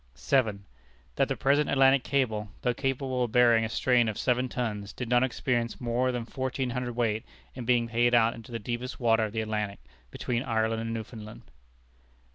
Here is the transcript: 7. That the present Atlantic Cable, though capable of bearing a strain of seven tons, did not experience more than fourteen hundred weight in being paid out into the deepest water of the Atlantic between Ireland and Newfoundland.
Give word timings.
7. 0.15 0.65
That 1.15 1.27
the 1.27 1.35
present 1.35 1.69
Atlantic 1.69 2.03
Cable, 2.03 2.49
though 2.63 2.73
capable 2.73 3.23
of 3.25 3.31
bearing 3.31 3.63
a 3.63 3.69
strain 3.69 4.09
of 4.09 4.17
seven 4.17 4.49
tons, 4.49 4.93
did 4.93 5.07
not 5.07 5.21
experience 5.21 5.79
more 5.79 6.11
than 6.11 6.25
fourteen 6.25 6.71
hundred 6.71 6.95
weight 6.95 7.23
in 7.53 7.65
being 7.65 7.87
paid 7.89 8.15
out 8.15 8.33
into 8.33 8.51
the 8.51 8.57
deepest 8.57 8.99
water 8.99 9.25
of 9.25 9.31
the 9.31 9.41
Atlantic 9.41 9.77
between 10.09 10.41
Ireland 10.41 10.81
and 10.81 10.91
Newfoundland. 10.91 11.43